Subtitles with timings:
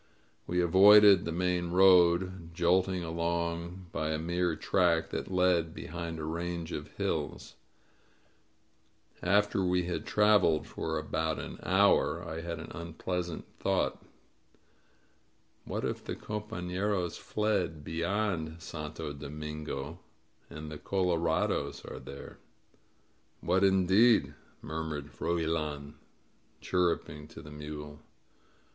[0.47, 6.23] We avoided the main road, jolting along by a mere track that led behind a
[6.23, 7.53] range of hills.
[9.21, 14.01] After we'd traveled for about an hour, I had an unpleasant thought.
[15.65, 19.99] What if the compafleros fled beyond Santo Do mingo
[20.49, 22.39] and the color ados are there?"
[23.39, 24.33] "What indeed?"
[24.63, 25.93] murmured Froilan,
[26.59, 27.99] chirruping to the mule.